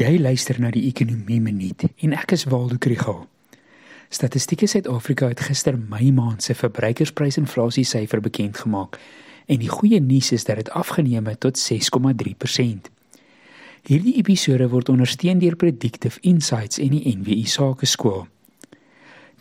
[0.00, 3.18] Jy luister na die Ekonomie Minuut en ek is Waldo Krugel.
[4.08, 8.96] Statistiek Suid-Afrika het gister Mei maand se verbruikersprysinflasie syfer bekend gemaak
[9.44, 12.88] en die goeie nuus is dat dit afgeneem het tot 6,3%.
[13.92, 18.24] Hierdie episode word ondersteun deur Predictive Insights en die NWI Sakeskool.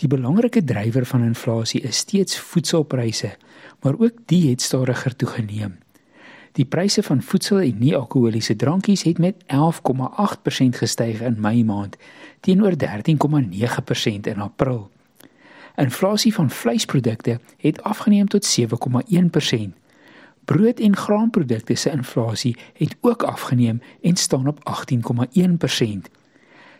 [0.03, 3.37] Die belangrike drywer van inflasie is steeds voedselpryse,
[3.79, 5.79] maar ook die het stadiger toegeneem.
[6.51, 9.47] Die pryse van voedsel en nie-alkoholiese drankies het met 11,8%
[10.69, 11.97] gestyg in Mei maand
[12.39, 12.77] teenoor 13,9%
[14.21, 14.89] in April.
[15.75, 19.79] Inflasie van vleisprodukte het afgeneem tot 7,1%.
[20.45, 24.59] Brood en graanprodukte se inflasie het ook afgeneem en staan op
[24.93, 25.87] 18,1%.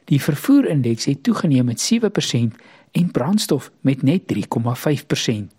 [0.04, 2.38] Die vervoerindeks het toegeneem met 7%
[2.92, 5.59] en brandstof met net 3,5%.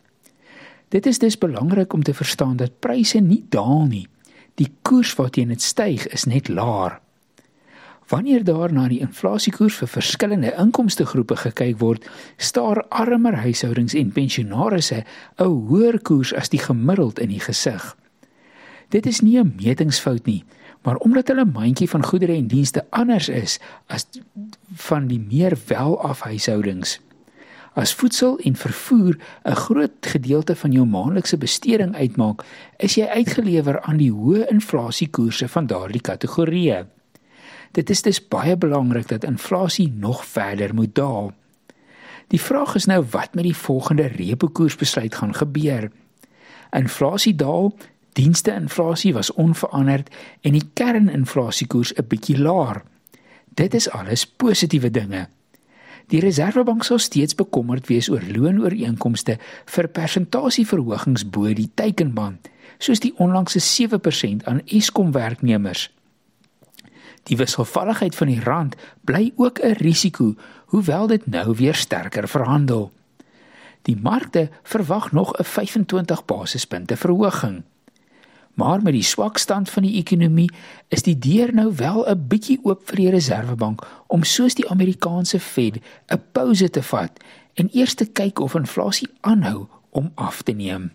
[0.91, 4.09] Dit is dus belangrik om te verstaan dat pryse nie daal nie.
[4.55, 6.99] Die koers waarteen dit styg is net laer.
[8.11, 14.11] Wanneer daar na die inflasiekoers vir verskillende inkomste groepe gekyk word, staar armer huishoudings en
[14.13, 15.05] pensionaarsse
[15.39, 17.97] 'n hoër koers as die gemiddeld in die gesig.
[18.89, 20.45] Dit is nie 'n metingsfout nie,
[20.83, 24.07] maar omdat hulle mandjie van goedere en dienste anders is as
[24.75, 27.01] van die meer welaf huishoudings.
[27.73, 32.45] As voedsel en vervoer 'n groot gedeelte van jou maandelikse besteding uitmaak,
[32.77, 36.87] is jy uitgelewer aan die hoë inflasiekoerse van daardie kategorieë.
[37.71, 41.33] Dit is dus baie belangrik dat inflasie nog verder moet daal.
[42.27, 45.91] Die vraag is nou wat met die volgende repo koersbesluit gaan gebeur.
[46.71, 47.75] Inflasie daal,
[48.13, 52.83] dienste inflasie was onveranderd en die kerninflasiekoers 'n bietjie laer.
[53.55, 55.29] Dit is alles positiewe dinge.
[56.11, 59.37] Die Reserwebank sal steeds bekommerd wees oor loonooreenkomste
[59.71, 62.51] vir persentasieverhogings bo die teikenband,
[62.83, 65.87] soos die onlangse 7% aan Eskom werknemers.
[67.29, 68.75] Die wisselvalligheid van die rand
[69.07, 70.35] bly ook 'n risiko,
[70.75, 72.91] hoewel dit nou weer sterker verhandel.
[73.83, 77.63] Die markte verwag nog 'n 25 basispunte verhoging.
[78.61, 80.51] Maar met die swak stand van die ekonomie
[80.93, 85.41] is die deur nou wel 'n bietjie oop vir die Reserwebank om soos die Amerikaanse
[85.41, 85.81] Fed
[86.13, 87.13] 'n pouse te vat
[87.55, 90.93] en eers te kyk of inflasie aanhou om af te neem.